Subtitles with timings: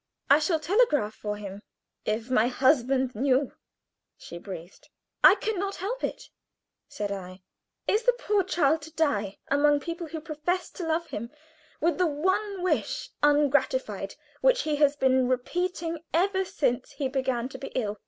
[0.31, 1.61] "I shall telegraph for him."
[2.05, 3.51] "If my husband knew!"
[4.17, 4.89] she breathed.
[5.23, 6.31] "I can not help it,"
[6.87, 7.43] said I.
[7.87, 11.29] "Is the poor child to die among people who profess to love him,
[11.79, 17.59] with the one wish ungratified which he has been repeating ever since he began to
[17.59, 17.99] be ill?